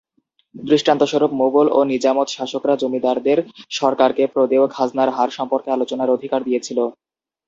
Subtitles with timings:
[0.55, 3.39] দৃষ্টান্তস্বরূপ, মুগল ও নিজামত শাসকরা জমিদারদের
[3.77, 6.79] সরকারকে প্রদেয় খাজনার হার সম্পর্কে আলোচনার অধিকার দিয়েছিল।